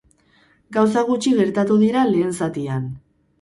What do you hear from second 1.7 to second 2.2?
dira